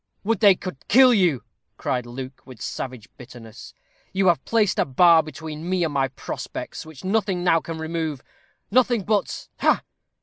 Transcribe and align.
"Would 0.23 0.39
they 0.39 0.55
could 0.55 0.77
kill 0.87 1.13
you," 1.13 1.43
cried 1.77 2.07
Luke, 2.07 2.41
with 2.43 2.59
savage 2.59 3.07
bitterness. 3.17 3.71
"You 4.11 4.29
have 4.29 4.43
placed 4.45 4.79
a 4.79 4.85
bar 4.85 5.21
between 5.21 5.69
me 5.69 5.83
and 5.83 5.93
my 5.93 6.07
prospects, 6.07 6.87
which 6.87 7.03
nothing 7.05 7.37
can 7.37 7.43
now 7.43 7.59
remove 7.79 8.23
nothing 8.71 9.03
but 9.03 9.47
ha!" 9.59 9.83